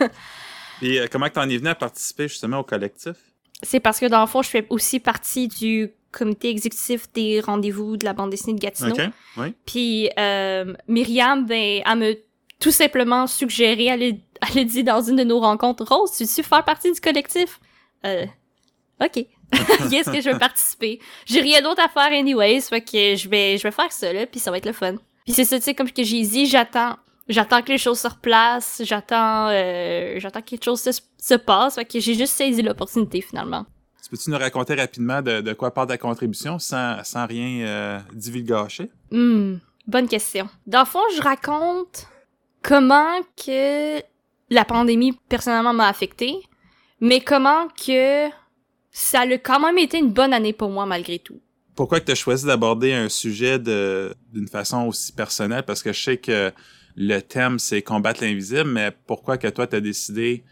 Puis 0.78 0.98
euh, 0.98 1.06
comment 1.10 1.28
tu 1.28 1.38
en 1.38 1.48
es 1.48 1.56
venu 1.56 1.68
à 1.68 1.74
participer 1.74 2.28
justement 2.28 2.58
au 2.58 2.64
collectif? 2.64 3.14
C'est 3.62 3.80
parce 3.80 3.98
que 4.00 4.06
dans 4.06 4.20
le 4.20 4.26
fond, 4.26 4.42
je 4.42 4.48
fais 4.50 4.66
aussi 4.70 5.00
partie 5.00 5.48
du 5.48 5.90
comité 6.12 6.50
exécutif 6.50 7.10
des 7.12 7.40
rendez-vous 7.40 7.96
de 7.96 8.04
la 8.04 8.12
bande 8.12 8.30
dessinée 8.30 8.54
de 8.54 8.60
Gatineau. 8.60 8.94
Oui. 9.36 9.54
Puis 9.66 10.10
euh, 10.18 10.74
Myriam, 10.86 11.46
ben, 11.46 11.82
elle 11.84 11.98
me 11.98 12.14
tout 12.64 12.70
simplement 12.70 13.26
suggéré, 13.26 13.84
elle, 13.84 14.20
elle 14.40 14.64
dit 14.64 14.82
dans 14.82 15.02
une 15.02 15.16
de 15.16 15.24
nos 15.24 15.38
rencontres, 15.38 15.84
Rose, 15.84 16.12
tu 16.16 16.24
veux 16.24 16.42
faire 16.42 16.64
partie 16.64 16.90
du 16.90 16.98
collectif? 16.98 17.60
Euh, 18.06 18.24
ok. 19.02 19.26
yes 19.90 20.06
que 20.06 20.18
je 20.22 20.30
vais 20.30 20.38
participer. 20.38 20.98
J'ai 21.26 21.42
rien 21.42 21.60
d'autre 21.60 21.82
à 21.84 21.90
faire 21.90 22.18
anyways, 22.18 22.62
fait 22.62 22.80
que 22.80 23.16
je 23.16 23.28
vais, 23.28 23.58
je 23.58 23.64
vais 23.64 23.70
faire 23.70 23.92
ça, 23.92 24.10
là, 24.14 24.24
puis 24.24 24.40
ça 24.40 24.50
va 24.50 24.56
être 24.56 24.64
le 24.64 24.72
fun. 24.72 24.94
Puis 25.26 25.34
c'est 25.34 25.44
ça, 25.44 25.58
tu 25.58 25.64
sais, 25.64 25.74
comme 25.74 25.90
que 25.90 26.02
j'ai 26.02 26.22
dit, 26.22 26.46
j'attends, 26.46 26.96
j'attends 27.28 27.60
que 27.60 27.68
les 27.70 27.76
choses 27.76 27.98
se 27.98 28.08
replacent, 28.08 28.80
j'attends, 28.82 29.48
euh, 29.50 30.14
j'attends 30.16 30.40
que 30.40 30.46
quelque 30.46 30.64
chose 30.64 30.80
se, 30.80 31.02
se 31.18 31.34
passe, 31.34 31.74
fait 31.74 31.84
que 31.84 32.00
j'ai 32.00 32.14
juste 32.14 32.32
saisi 32.32 32.62
l'opportunité, 32.62 33.20
finalement. 33.20 33.66
Tu 34.02 34.08
Peux-tu 34.08 34.30
nous 34.30 34.38
raconter 34.38 34.74
rapidement 34.74 35.20
de, 35.20 35.42
de 35.42 35.52
quoi 35.52 35.70
part 35.70 35.86
ta 35.86 35.98
contribution 35.98 36.58
sans, 36.58 37.04
sans 37.04 37.26
rien 37.26 37.66
euh, 37.66 38.00
divulgacher? 38.14 38.90
Hmm, 39.10 39.56
bonne 39.86 40.08
question. 40.08 40.48
Dans 40.66 40.80
le 40.80 40.86
fond, 40.86 41.02
je 41.14 41.20
raconte 41.20 42.08
comment 42.64 43.20
que 43.36 44.00
la 44.50 44.64
pandémie 44.64 45.12
personnellement 45.28 45.74
m'a 45.74 45.88
affecté, 45.88 46.34
mais 47.00 47.20
comment 47.20 47.68
que 47.68 48.28
ça 48.90 49.20
a 49.20 49.38
quand 49.38 49.60
même 49.60 49.78
été 49.78 49.98
une 49.98 50.10
bonne 50.10 50.32
année 50.32 50.52
pour 50.52 50.70
moi 50.70 50.86
malgré 50.86 51.18
tout. 51.18 51.40
Pourquoi 51.76 52.00
que 52.00 52.06
tu 52.06 52.12
as 52.12 52.16
choisi 52.16 52.46
d'aborder 52.46 52.92
un 52.92 53.08
sujet 53.08 53.58
d'une 53.58 54.48
façon 54.50 54.86
aussi 54.86 55.12
personnelle? 55.12 55.64
Parce 55.64 55.82
que 55.82 55.92
je 55.92 56.02
sais 56.02 56.16
que 56.16 56.52
le 56.96 57.20
thème, 57.20 57.58
c'est 57.58 57.82
combattre 57.82 58.22
l'invisible, 58.22 58.70
mais 58.70 58.92
pourquoi 59.06 59.36
que 59.36 59.48
toi, 59.48 59.66
tu 59.66 59.76
as 59.76 59.80
décidé 59.80 60.44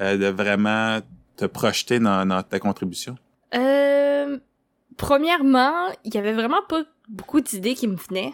euh, 0.00 0.16
de 0.16 0.26
vraiment 0.26 1.00
te 1.36 1.44
projeter 1.44 1.98
dans, 2.00 2.26
dans 2.26 2.42
ta 2.42 2.58
contribution? 2.58 3.16
Euh, 3.54 4.38
premièrement, 4.96 5.88
il 6.04 6.14
y 6.14 6.18
avait 6.18 6.32
vraiment 6.32 6.62
pas 6.66 6.82
beaucoup 7.10 7.42
d'idées 7.42 7.74
qui 7.74 7.86
me 7.86 7.96
venaient 7.96 8.32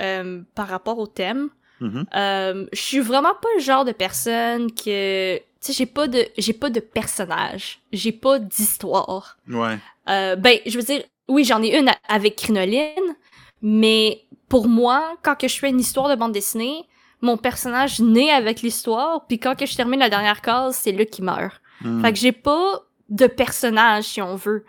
euh, 0.00 0.42
par 0.54 0.68
rapport 0.68 0.98
au 0.98 1.08
thème. 1.08 1.50
Mhm. 1.80 2.06
Euh, 2.14 2.66
je 2.72 2.80
suis 2.80 3.00
vraiment 3.00 3.34
pas 3.34 3.48
le 3.56 3.62
genre 3.62 3.84
de 3.84 3.92
personne 3.92 4.72
que 4.72 5.36
tu 5.36 5.42
sais 5.60 5.72
j'ai 5.72 5.86
pas 5.86 6.06
de 6.08 6.26
j'ai 6.36 6.52
pas 6.52 6.70
de 6.70 6.80
personnage, 6.80 7.80
j'ai 7.92 8.12
pas 8.12 8.38
d'histoire. 8.38 9.36
Ouais. 9.48 9.78
Euh, 10.08 10.36
ben, 10.36 10.58
je 10.66 10.76
veux 10.78 10.84
dire, 10.84 11.02
oui, 11.28 11.44
j'en 11.44 11.62
ai 11.62 11.76
une 11.78 11.90
avec 12.08 12.36
Crinoline, 12.36 13.16
mais 13.62 14.22
pour 14.48 14.68
moi, 14.68 15.16
quand 15.22 15.36
que 15.36 15.48
je 15.48 15.58
fais 15.58 15.68
une 15.68 15.80
histoire 15.80 16.08
de 16.08 16.14
bande 16.14 16.32
dessinée, 16.32 16.86
mon 17.20 17.36
personnage 17.36 18.00
naît 18.00 18.30
avec 18.30 18.62
l'histoire, 18.62 19.26
puis 19.26 19.38
quand 19.38 19.56
que 19.56 19.66
je 19.66 19.76
termine 19.76 20.00
la 20.00 20.08
dernière 20.08 20.40
case, 20.40 20.76
c'est 20.76 20.92
là 20.92 21.04
qui 21.04 21.22
meurt. 21.22 21.60
Mhm. 21.82 22.02
Fait 22.02 22.12
que 22.12 22.18
j'ai 22.18 22.32
pas 22.32 22.82
de 23.08 23.26
personnage, 23.26 24.04
si 24.04 24.22
on 24.22 24.36
veut. 24.36 24.64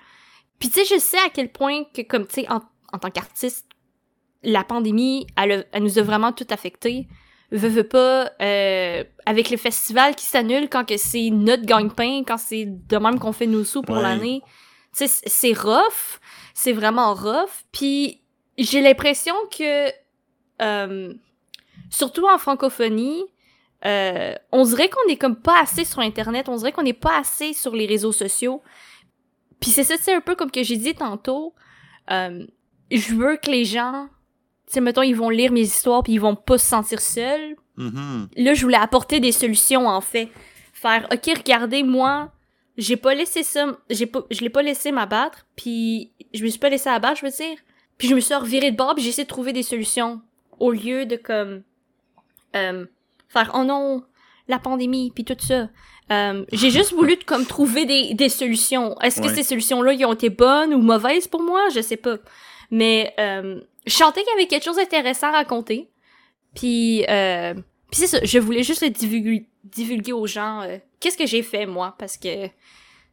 Puis 0.60 0.70
tu 0.70 0.80
sais, 0.84 0.96
je 0.96 1.00
sais 1.00 1.18
à 1.18 1.30
quel 1.34 1.50
point 1.50 1.84
que, 1.94 2.02
comme 2.02 2.28
tu 2.28 2.42
sais, 2.42 2.52
en, 2.52 2.62
en 2.92 2.98
tant 2.98 3.10
qu'artiste, 3.10 3.66
la 4.44 4.64
pandémie, 4.64 5.28
elle, 5.38 5.52
a- 5.52 5.64
elle 5.72 5.84
nous 5.84 6.00
a 6.00 6.02
vraiment 6.02 6.32
tout 6.32 6.48
affecté. 6.50 7.08
Veux, 7.52 7.68
veux 7.70 7.84
pas, 7.88 8.32
euh, 8.42 9.04
avec 9.26 9.50
le 9.50 9.58
festival 9.58 10.16
qui 10.16 10.26
s'annule 10.26 10.70
quand 10.70 10.86
que 10.88 10.98
c'est 10.98 11.30
notre 11.32 11.64
gagne-pain, 11.66 12.24
quand 12.26 12.38
c'est 12.38 12.66
de 12.66 12.98
même 12.98 13.18
qu'on 13.20 13.32
fait 13.34 13.48
nos 13.48 13.64
sous 13.64 13.82
pour 13.82 13.96
Ouais. 13.98 14.04
l'année. 14.04 14.42
Tu 14.96 15.06
sais, 15.06 15.08
c- 15.08 15.24
c'est 15.26 15.54
rough. 15.60 16.20
C'est 16.54 16.74
vraiment 16.74 17.14
rough. 17.14 17.64
Puis 17.72 18.22
j'ai 18.58 18.82
l'impression 18.82 19.34
que... 19.56 19.90
euh, 20.62 21.14
surtout 21.90 22.28
en 22.28 22.38
francophonie, 22.38 23.24
euh, 23.86 24.36
on 24.52 24.64
dirait 24.66 24.90
qu'on 24.90 25.10
est 25.12 25.16
comme 25.18 25.38
pas 25.42 25.60
assez 25.62 25.86
sur 25.86 26.00
Internet, 26.00 26.50
on 26.50 26.56
dirait 26.58 26.72
qu'on 26.72 26.84
n'est 26.84 26.94
pas 26.94 27.18
assez 27.18 27.54
sur 27.54 27.74
les 27.76 27.86
réseaux 27.88 28.12
sociaux. 28.12 28.62
Puis 29.60 29.72
c'est 29.72 29.84
ça, 29.86 29.96
c'est 30.00 30.14
un 30.14 30.22
peu 30.22 30.36
comme 30.36 30.52
que 30.52 30.62
j'ai 30.64 30.78
dit 30.78 30.94
tantôt. 30.94 31.56
Euh, 32.12 32.46
je 32.92 33.14
veux 33.16 33.38
que 33.38 33.50
les 33.50 33.66
gens, 33.66 34.08
sais, 34.74 34.82
mettons, 34.82 35.02
ils 35.02 35.16
vont 35.16 35.30
lire 35.30 35.52
mes 35.52 35.62
histoires 35.62 36.04
puis 36.04 36.14
ils 36.14 36.22
vont 36.22 36.36
pas 36.36 36.58
se 36.58 36.66
sentir 36.68 37.00
seuls. 37.02 37.56
Mhm. 37.78 38.28
Là, 38.36 38.54
je 38.54 38.62
voulais 38.62 38.78
apporter 38.78 39.20
des 39.20 39.32
solutions, 39.32 39.88
en 39.88 40.02
fait. 40.02 40.30
Faire, 40.74 41.08
OK, 41.12 41.26
regardez, 41.38 41.84
moi, 41.84 42.32
j'ai 42.78 42.98
pas 42.98 43.14
laissé 43.14 43.44
ça, 43.44 43.78
j'ai 43.90 44.06
pas, 44.06 44.22
je 44.32 44.42
l'ai 44.42 44.50
pas 44.50 44.62
laissé 44.62 44.92
m'abattre, 44.92 45.46
puis 45.56 46.12
je 46.34 46.44
me 46.44 46.50
suis 46.50 46.60
pas 46.60 46.70
laissé 46.70 46.90
abattre, 46.90 47.20
je 47.22 47.26
veux 47.26 47.32
dire. 47.32 47.58
Puis 47.98 48.08
je 48.08 48.16
me 48.16 48.20
suis 48.22 48.34
revirée 48.36 48.72
de 48.72 48.78
bord, 48.78 48.96
puis 48.96 49.04
j'ai 49.04 49.10
essayé 49.10 49.26
de 49.26 49.30
trouver 49.30 49.52
des 49.54 49.64
solutions. 49.64 50.22
Au 50.60 50.72
lieu 50.72 51.06
de, 51.06 51.16
comme, 51.18 51.64
euh, 52.56 52.86
faire, 53.28 53.52
oh 53.56 53.64
non, 53.64 54.04
la 54.48 54.60
pandémie, 54.60 55.12
puis 55.14 55.26
tout 55.26 55.36
ça. 55.40 55.70
Euh, 56.12 56.44
j'ai 56.52 56.70
juste 56.72 56.94
voulu, 56.94 57.18
comme, 57.26 57.46
trouver 57.46 57.86
des, 57.86 58.14
des 58.14 58.30
solutions. 58.30 58.98
Est-ce 59.02 59.22
que 59.22 59.28
Ouais. 59.28 59.36
ces 59.36 59.44
solutions-là, 59.44 59.94
ils 59.94 60.06
ont 60.06 60.14
été 60.14 60.30
bonnes 60.30 60.74
ou 60.74 60.82
mauvaises 60.82 61.28
pour 61.28 61.42
moi? 61.44 61.62
Je 61.74 61.82
sais 61.82 61.98
pas. 61.98 62.18
Mais, 62.72 63.14
euh, 63.20 63.62
je 63.86 63.94
sentais 63.94 64.22
qu'il 64.24 64.32
y 64.32 64.36
avait 64.36 64.48
quelque 64.48 64.64
chose 64.66 64.78
d'intéressant 64.78 65.28
à 65.28 65.32
raconter. 65.32 65.90
Puis, 66.56 67.06
euh, 67.10 67.54
puis 67.92 68.02
c'est 68.02 68.08
ça, 68.08 68.20
je 68.24 68.40
voulais 68.40 68.64
juste 68.64 68.82
le 68.82 68.90
divulguer, 68.90 69.46
divulguer 69.64 70.14
aux 70.14 70.28
gens 70.28 70.62
euh, 70.62 70.78
qu'est-ce 71.00 71.18
que 71.18 71.26
j'ai 71.28 71.44
fait, 71.44 71.66
moi, 71.66 71.96
parce 71.98 72.18
que 72.18 72.48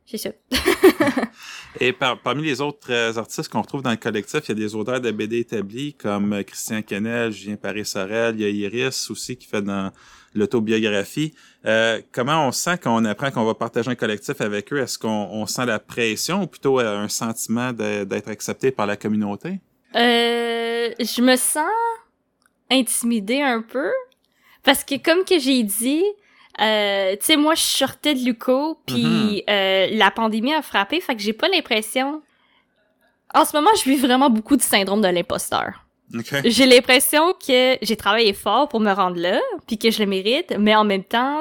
c'est 0.06 0.18
ça. 0.18 0.30
Et 1.80 1.92
par- 1.92 2.20
parmi 2.22 2.42
les 2.44 2.60
autres 2.60 2.90
euh, 2.90 3.14
artistes 3.16 3.48
qu'on 3.50 3.60
retrouve 3.60 3.82
dans 3.82 3.90
le 3.90 3.96
collectif, 3.96 4.40
il 4.44 4.48
y 4.48 4.52
a 4.52 4.54
des 4.54 4.74
auteurs 4.74 5.00
de 5.00 5.10
BD 5.10 5.40
établis 5.40 5.94
comme 5.94 6.32
euh, 6.32 6.42
Christian 6.42 6.82
Kennel, 6.82 7.32
Julien 7.32 7.56
Paris-Sorel, 7.56 8.36
il 8.38 8.42
y 8.42 8.64
a 8.64 8.68
Iris 8.68 9.10
aussi 9.10 9.36
qui 9.36 9.46
fait 9.46 9.62
dans 9.62 9.90
l'autobiographie. 10.34 11.34
Euh, 11.64 12.00
comment 12.12 12.46
on 12.46 12.52
sent 12.52 12.78
qu'on 12.78 13.04
apprend 13.04 13.30
qu'on 13.30 13.44
va 13.44 13.54
partager 13.54 13.90
un 13.90 13.94
collectif 13.94 14.40
avec 14.40 14.72
eux? 14.72 14.78
Est-ce 14.78 14.98
qu'on 14.98 15.08
on 15.32 15.46
sent 15.46 15.66
la 15.66 15.78
pression 15.78 16.42
ou 16.42 16.46
plutôt 16.46 16.78
un 16.78 17.08
sentiment 17.08 17.72
d'être 17.72 18.28
accepté 18.28 18.70
par 18.70 18.86
la 18.86 18.96
communauté? 18.96 19.60
Euh, 19.96 20.90
je 20.98 21.22
me 21.22 21.36
sens 21.36 21.70
intimidée 22.70 23.40
un 23.40 23.62
peu, 23.62 23.90
parce 24.62 24.84
que 24.84 24.96
comme 24.96 25.24
que 25.24 25.38
j'ai 25.38 25.62
dit, 25.62 26.04
euh, 26.60 27.12
tu 27.16 27.24
sais, 27.24 27.36
moi, 27.36 27.54
je 27.54 27.62
sortais 27.62 28.14
de 28.14 28.20
Luco, 28.20 28.78
puis 28.86 29.42
euh, 29.48 29.88
la 29.92 30.10
pandémie 30.10 30.54
a 30.54 30.62
frappé, 30.62 31.00
fait 31.00 31.14
que 31.14 31.22
j'ai 31.22 31.32
pas 31.32 31.48
l'impression... 31.48 32.22
En 33.34 33.44
ce 33.44 33.56
moment, 33.56 33.70
je 33.76 33.90
vis 33.90 33.96
vraiment 33.96 34.30
beaucoup 34.30 34.56
du 34.56 34.64
syndrome 34.64 35.00
de 35.00 35.08
l'imposteur. 35.08 35.84
OK. 36.14 36.34
J'ai 36.44 36.66
l'impression 36.66 37.34
que 37.34 37.76
j'ai 37.82 37.96
travaillé 37.96 38.32
fort 38.32 38.68
pour 38.68 38.80
me 38.80 38.92
rendre 38.92 39.20
là, 39.20 39.40
puis 39.66 39.76
que 39.78 39.90
je 39.90 40.00
le 40.00 40.06
mérite, 40.06 40.54
mais 40.58 40.74
en 40.74 40.84
même 40.84 41.04
temps, 41.04 41.40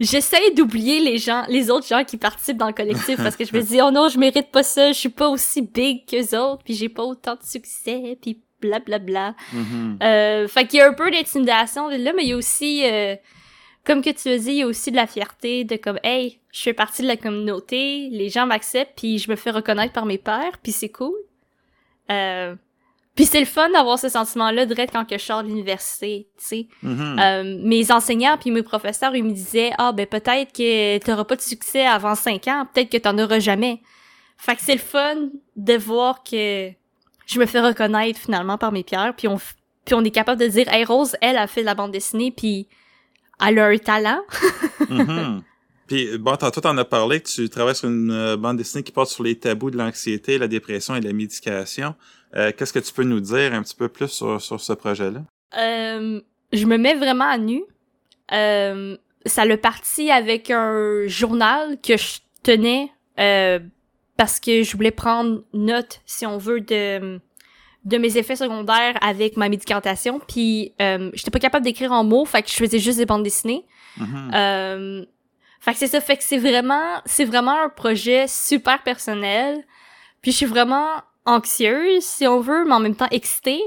j'essaye 0.00 0.54
d'oublier 0.54 1.00
les 1.00 1.18
gens, 1.18 1.44
les 1.48 1.70
autres 1.70 1.86
gens 1.86 2.04
qui 2.04 2.16
participent 2.16 2.58
dans 2.58 2.66
le 2.66 2.72
collectif 2.72 3.16
parce 3.16 3.36
que 3.36 3.44
je 3.44 3.56
me 3.56 3.62
dis 3.62 3.80
oh 3.82 3.90
non, 3.90 4.08
je 4.08 4.18
mérite 4.18 4.50
pas 4.50 4.62
ça, 4.62 4.92
je 4.92 4.98
suis 4.98 5.08
pas 5.08 5.28
aussi 5.28 5.62
big 5.62 6.06
que 6.06 6.36
autres, 6.36 6.62
puis 6.62 6.74
j'ai 6.74 6.88
pas 6.88 7.02
autant 7.02 7.34
de 7.34 7.42
succès, 7.42 8.18
puis 8.20 8.42
blablabla. 8.60 9.34
Mhm. 9.52 9.98
Euh, 10.02 10.48
fait 10.48 10.66
qu'il 10.66 10.78
y 10.78 10.82
a 10.82 10.88
un 10.88 10.94
peu 10.94 11.10
d'intimidation 11.10 11.88
là, 11.88 12.12
mais 12.14 12.24
il 12.24 12.28
y 12.28 12.32
a 12.32 12.36
aussi, 12.36 12.82
euh, 12.84 13.16
comme 13.84 14.02
que 14.02 14.10
tu 14.10 14.28
as 14.28 14.38
dit, 14.38 14.50
il 14.50 14.56
y 14.56 14.62
a 14.62 14.66
aussi 14.66 14.90
de 14.90 14.96
la 14.96 15.06
fierté 15.06 15.64
de 15.64 15.76
comme, 15.76 15.98
hey, 16.02 16.40
je 16.52 16.62
fais 16.62 16.74
partie 16.74 17.02
de 17.02 17.06
la 17.06 17.16
communauté, 17.16 18.08
les 18.10 18.28
gens 18.28 18.46
m'acceptent, 18.46 18.96
puis 18.96 19.18
je 19.18 19.30
me 19.30 19.36
fais 19.36 19.50
reconnaître 19.50 19.92
par 19.92 20.06
mes 20.06 20.18
pairs, 20.18 20.58
puis 20.62 20.72
c'est 20.72 20.88
cool. 20.90 21.16
Euh, 22.10 22.54
puis 23.16 23.24
c'est 23.24 23.40
le 23.40 23.46
fun 23.46 23.70
d'avoir 23.70 23.98
ce 23.98 24.10
sentiment-là 24.10 24.66
direct 24.66 24.92
quand 24.92 25.06
que 25.06 25.16
je 25.16 25.24
sors 25.24 25.42
de 25.42 25.48
l'université, 25.48 26.28
tu 26.38 26.44
sais. 26.44 26.68
Mhm. 26.82 27.18
Euh, 27.18 27.58
mes 27.62 27.90
enseignants 27.90 28.36
puis 28.38 28.50
mes 28.50 28.62
professeurs, 28.62 29.16
ils 29.16 29.24
me 29.24 29.32
disaient, 29.32 29.72
ah 29.78 29.92
ben 29.92 30.06
peut-être 30.06 30.52
que 30.52 30.98
t'auras 30.98 31.24
pas 31.24 31.36
de 31.36 31.40
succès 31.40 31.86
avant 31.86 32.14
cinq 32.14 32.46
ans, 32.46 32.68
peut-être 32.72 32.90
que 32.90 32.98
t'en 32.98 33.18
auras 33.18 33.38
jamais. 33.40 33.80
Fait 34.36 34.54
que 34.54 34.60
c'est 34.60 34.74
le 34.74 34.78
fun 34.78 35.16
de 35.56 35.74
voir 35.78 36.22
que 36.22 36.70
je 37.26 37.40
me 37.40 37.46
fais 37.46 37.60
reconnaître 37.60 38.20
finalement 38.20 38.58
par 38.58 38.70
mes 38.70 38.84
pierres, 38.84 39.14
puis 39.16 39.28
on, 39.28 39.38
puis 39.86 39.94
on 39.94 40.04
est 40.04 40.10
capable 40.10 40.40
de 40.40 40.46
dire, 40.46 40.72
hey 40.72 40.84
Rose, 40.84 41.16
elle 41.22 41.38
a 41.38 41.46
fait 41.46 41.62
de 41.62 41.66
la 41.66 41.74
bande 41.74 41.92
dessinée, 41.92 42.30
puis 42.30 42.68
elle 43.44 43.58
a 43.58 43.66
un 43.66 43.78
talent. 43.78 44.20
Mhm. 44.88 45.42
Puis, 45.86 46.18
bon, 46.18 46.36
tantôt, 46.36 46.60
t'en 46.60 46.76
as 46.78 46.84
parlé 46.84 47.20
que 47.20 47.28
tu 47.28 47.48
travailles 47.48 47.76
sur 47.76 47.88
une 47.88 48.10
euh, 48.10 48.36
bande 48.36 48.56
dessinée 48.56 48.82
qui 48.82 48.92
porte 48.92 49.10
sur 49.10 49.22
les 49.22 49.38
tabous 49.38 49.70
de 49.70 49.76
l'anxiété, 49.76 50.38
la 50.38 50.48
dépression 50.48 50.96
et 50.96 51.00
la 51.00 51.12
médication. 51.12 51.94
Euh, 52.34 52.52
Qu'est-ce 52.56 52.72
que 52.72 52.78
tu 52.78 52.92
peux 52.92 53.04
nous 53.04 53.20
dire 53.20 53.54
un 53.54 53.62
petit 53.62 53.76
peu 53.76 53.88
plus 53.88 54.08
sur, 54.08 54.40
sur 54.40 54.60
ce 54.60 54.72
projet-là? 54.72 55.22
Euh, 55.58 56.20
je 56.52 56.66
me 56.66 56.76
mets 56.76 56.94
vraiment 56.94 57.28
à 57.28 57.38
nu. 57.38 57.62
Euh, 58.32 58.96
ça 59.24 59.44
le 59.44 59.56
parti 59.56 60.10
avec 60.10 60.50
un 60.50 61.06
journal 61.06 61.80
que 61.80 61.96
je 61.96 62.18
tenais 62.42 62.90
euh, 63.18 63.60
parce 64.16 64.40
que 64.40 64.62
je 64.62 64.76
voulais 64.76 64.90
prendre 64.90 65.42
note, 65.52 66.00
si 66.06 66.26
on 66.26 66.38
veut, 66.38 66.60
de 66.60 67.20
de 67.84 67.98
mes 67.98 68.18
effets 68.18 68.34
secondaires 68.34 68.98
avec 69.00 69.36
ma 69.36 69.48
médicantation. 69.48 70.20
Puis 70.26 70.72
euh, 70.82 71.10
j'étais 71.14 71.30
pas 71.30 71.38
capable 71.38 71.64
d'écrire 71.64 71.92
en 71.92 72.02
mots, 72.02 72.24
fait 72.24 72.42
que 72.42 72.50
je 72.50 72.54
faisais 72.54 72.80
juste 72.80 72.98
des 72.98 73.06
bandes 73.06 73.22
dessinées. 73.22 73.64
Mhm. 73.96 74.30
Euh, 74.34 75.04
fait 75.60 75.72
que 75.72 75.78
c'est 75.78 75.86
ça, 75.88 76.00
fait 76.00 76.16
que 76.16 76.22
c'est 76.24 76.38
vraiment, 76.38 77.00
c'est 77.04 77.24
vraiment 77.24 77.60
un 77.64 77.68
projet 77.68 78.26
super 78.28 78.82
personnel. 78.82 79.64
Puis 80.22 80.32
je 80.32 80.36
suis 80.38 80.46
vraiment 80.46 80.88
anxieuse, 81.24 82.04
si 82.04 82.26
on 82.26 82.40
veut, 82.40 82.64
mais 82.64 82.72
en 82.74 82.80
même 82.80 82.96
temps 82.96 83.08
excitée, 83.10 83.60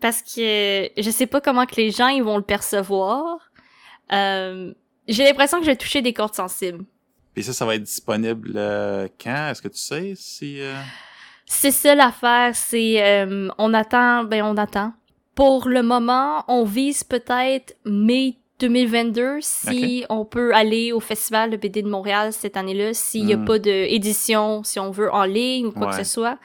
parce 0.00 0.22
que 0.22 0.88
je 0.96 1.10
sais 1.10 1.26
pas 1.26 1.40
comment 1.40 1.66
que 1.66 1.76
les 1.76 1.90
gens 1.90 2.08
ils 2.08 2.22
vont 2.22 2.36
le 2.36 2.42
percevoir. 2.42 3.50
Euh, 4.12 4.72
j'ai 5.06 5.24
l'impression 5.24 5.58
que 5.58 5.64
je 5.64 5.70
vais 5.70 5.76
toucher 5.76 6.02
des 6.02 6.12
cordes 6.12 6.34
sensibles. 6.34 6.84
Puis 7.34 7.44
ça, 7.44 7.52
ça 7.52 7.64
va 7.64 7.76
être 7.76 7.82
disponible 7.82 8.52
euh, 8.56 9.08
quand? 9.20 9.50
Est-ce 9.50 9.62
que 9.62 9.68
tu 9.68 9.78
sais 9.78 10.12
si... 10.16 10.60
euh, 10.60 10.74
C'est 11.46 11.70
ça 11.70 11.94
l'affaire, 11.94 12.54
c'est 12.54 13.02
euh, 13.02 13.48
on 13.58 13.72
attend, 13.74 14.24
ben 14.24 14.42
on 14.42 14.56
attend. 14.56 14.92
Pour 15.34 15.68
le 15.68 15.82
moment, 15.82 16.44
on 16.48 16.64
vise 16.64 17.04
peut-être 17.04 17.76
mai 17.84 18.38
2022 18.58 19.38
si 19.40 20.04
on 20.08 20.24
peut 20.24 20.54
aller 20.54 20.92
au 20.92 21.00
festival 21.00 21.50
de 21.50 21.56
BD 21.56 21.82
de 21.82 21.88
Montréal 21.88 22.32
cette 22.32 22.56
année-là, 22.56 22.92
s'il 22.94 23.28
y 23.28 23.32
a 23.32 23.36
Mm. 23.36 23.44
pas 23.44 23.58
d'édition, 23.58 24.62
si 24.64 24.78
on 24.80 24.90
veut, 24.90 25.12
en 25.12 25.24
ligne 25.24 25.66
ou 25.66 25.72
quoi 25.72 25.88
Ouais. 25.88 25.96
que 25.98 26.04
ce 26.04 26.10
soit. 26.10 26.38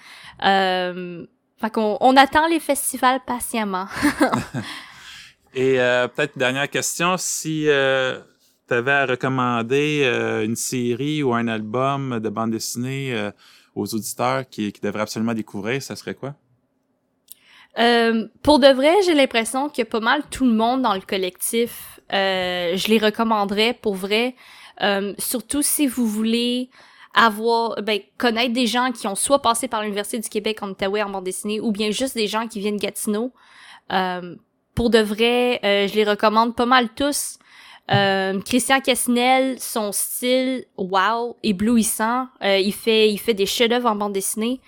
Euh, 0.46 1.26
fait 1.60 1.70
qu'on 1.72 1.98
on 2.02 2.16
attend 2.18 2.48
les 2.48 2.60
festivals 2.60 3.22
patiemment. 3.26 3.88
Et 5.56 5.80
euh, 5.80 6.08
peut-être 6.08 6.38
dernière 6.38 6.70
question, 6.70 7.16
si 7.18 7.66
euh, 7.68 8.20
tu 8.68 8.74
avais 8.74 8.92
à 8.92 9.06
recommander 9.06 10.02
euh, 10.04 10.44
une 10.44 10.56
série 10.56 11.22
ou 11.22 11.34
un 11.34 11.48
album 11.48 12.20
de 12.20 12.30
bande 12.30 12.52
dessinée 12.52 13.14
euh, 13.14 13.32
aux 13.76 13.94
auditeurs 13.94 14.50
qui, 14.50 14.72
qui 14.72 14.82
devraient 14.82 15.02
absolument 15.04 15.34
découvrir, 15.36 15.82
ça 15.82 15.96
serait 15.96 16.16
quoi? 16.16 16.34
Euh, 17.80 18.28
pour 18.44 18.60
de 18.60 18.68
vrai, 18.68 18.94
j'ai 19.06 19.14
l'impression 19.16 19.68
que 19.70 19.82
pas 19.82 20.00
mal 20.00 20.22
tout 20.30 20.46
le 20.46 20.52
monde 20.54 20.82
dans 20.84 20.94
le 20.94 21.02
collectif, 21.02 22.00
euh, 22.14 22.78
je 22.78 22.88
les 22.88 23.00
recommanderais 23.00 23.74
pour 23.74 23.96
vrai. 23.96 24.36
Euh, 24.82 25.14
surtout 25.18 25.62
si 25.62 25.88
vous 25.88 26.08
voulez 26.08 26.70
avoir, 27.14 27.82
ben, 27.82 28.00
connaître 28.18 28.54
des 28.54 28.68
gens 28.68 28.92
qui 28.92 29.08
ont 29.08 29.16
soit 29.16 29.42
passé 29.42 29.68
par 29.68 29.84
l'Université 29.84 30.20
du 30.20 30.30
Québec 30.30 30.64
en 30.64 30.70
Outaouais 30.70 31.04
en 31.04 31.10
bande 31.10 31.24
dessinée, 31.24 31.60
ou 31.60 31.72
bien 31.72 31.92
juste 31.92 32.16
des 32.16 32.28
gens 32.28 32.48
qui 32.48 32.60
viennent 32.60 32.78
de 32.78 32.82
Gatineau. 32.82 33.32
Euh, 33.92 34.36
pour 34.74 34.90
de 34.90 35.00
vrai, 35.00 35.60
euh, 35.64 35.88
je 35.88 35.94
les 35.94 36.04
recommande 36.04 36.56
pas 36.56 36.66
mal 36.66 36.90
tous. 36.90 37.38
Christian 38.46 38.80
Cassinel, 38.80 39.60
son 39.60 39.92
style, 39.92 40.66
wow, 40.78 41.36
éblouissant. 41.44 42.28
Il 42.42 42.74
fait, 42.74 43.12
il 43.12 43.18
fait 43.20 43.34
des 43.34 43.46
chefs-d'œuvre 43.46 43.90
en 43.90 43.96
bande 43.96 44.14
dessinée. 44.14 44.62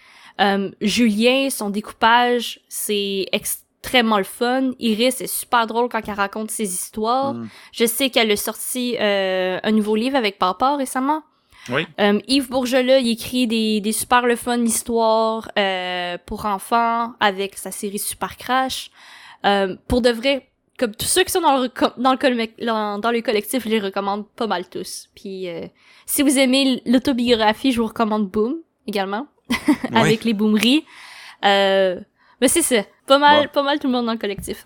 Julien, 0.82 1.50
son 1.50 1.70
découpage, 1.70 2.60
c'est 2.68 3.26
extrêmement 3.32 3.65
le 3.94 4.24
fun. 4.24 4.72
Iris 4.80 5.22
est 5.22 5.28
super 5.28 5.68
drôle 5.68 5.90
quand 5.90 6.02
elle 6.08 6.14
raconte 6.14 6.52
ses 6.52 6.74
histoires. 6.74 7.34
Mm. 7.34 7.50
Je 7.72 7.86
sais 7.86 8.10
qu'elle 8.10 8.32
a 8.32 8.36
sorti 8.36 8.96
euh, 9.00 9.60
un 9.64 9.72
nouveau 9.72 9.96
livre 9.96 10.16
avec 10.16 10.38
Papa 10.38 10.76
récemment. 10.76 11.24
Oui. 11.70 11.88
Euh, 12.00 12.20
Yves 12.28 12.50
Bourgelat, 12.50 13.00
il 13.00 13.10
écrit 13.10 13.48
des, 13.48 13.82
des 13.82 13.92
super 13.92 14.26
le 14.26 14.36
fun 14.36 14.60
histoires 14.60 15.50
euh, 15.58 16.18
pour 16.26 16.46
enfants 16.46 17.14
avec 17.20 17.58
sa 17.58 17.72
série 17.72 18.00
Super 18.00 18.38
Crash. 18.38 18.92
Euh, 19.46 19.76
pour 19.88 20.02
de 20.02 20.10
vrai, 20.10 20.48
comme 20.78 20.94
tous 20.96 21.06
ceux 21.06 21.24
qui 21.24 21.32
sont 21.32 21.42
dans 21.42 21.58
le, 21.58 21.72
dans 21.98 22.14
le, 22.14 23.00
dans 23.00 23.12
le 23.12 23.22
collectif, 23.22 23.64
je 23.64 23.70
les 23.70 23.80
recommande 23.80 24.28
pas 24.36 24.48
mal 24.48 24.68
tous. 24.68 25.10
Puis 25.16 25.48
euh, 25.50 25.68
si 26.06 26.22
vous 26.22 26.38
aimez 26.38 26.82
l'autobiographie, 26.86 27.72
je 27.72 27.82
vous 27.82 27.88
recommande 27.88 28.30
Boom 28.30 28.58
également 28.88 29.28
avec 29.94 30.24
les 30.24 30.34
boomeries. 30.34 30.84
Euh, 31.44 32.00
mais 32.42 32.48
c'est 32.48 32.62
ça, 32.62 32.84
pas 33.08 33.18
mal, 33.20 33.46
Bon. 33.46 33.52
pas 33.54 33.64
mal 33.64 33.80
tout 33.80 33.88
le 33.88 33.94
monde 33.94 34.06
dans 34.06 34.14
le 34.14 34.18
collectif. 34.18 34.66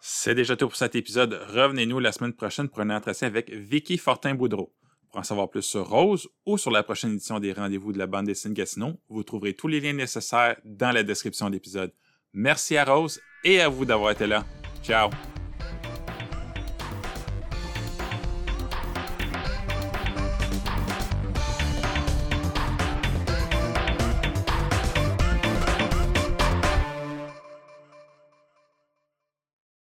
C'est 0.00 0.34
déjà 0.34 0.56
tout 0.56 0.66
pour 0.68 0.76
cet 0.76 0.94
épisode. 0.94 1.38
Revenez-nous 1.48 1.98
la 2.00 2.12
semaine 2.12 2.32
prochaine 2.32 2.68
pour 2.68 2.80
un 2.80 2.90
entretien 2.90 3.28
avec 3.28 3.50
Vicky 3.50 3.98
Fortin-Boudreau. 3.98 4.72
Pour 5.10 5.20
en 5.20 5.22
savoir 5.22 5.48
plus 5.48 5.62
sur 5.62 5.88
Rose 5.88 6.28
ou 6.44 6.58
sur 6.58 6.70
la 6.70 6.82
prochaine 6.82 7.12
édition 7.12 7.38
des 7.40 7.52
Rendez-vous 7.52 7.92
de 7.92 7.98
la 7.98 8.06
bande 8.06 8.26
dessinée 8.26 8.54
Gatineau, 8.54 9.00
vous 9.08 9.22
trouverez 9.22 9.54
tous 9.54 9.68
les 9.68 9.80
liens 9.80 9.94
nécessaires 9.94 10.56
dans 10.64 10.90
la 10.92 11.02
description 11.02 11.46
de 11.48 11.54
l'épisode. 11.54 11.92
Merci 12.34 12.76
à 12.76 12.84
Rose 12.84 13.20
et 13.44 13.60
à 13.60 13.68
vous 13.68 13.84
d'avoir 13.86 14.10
été 14.10 14.26
là. 14.26 14.44
Ciao! 14.82 15.08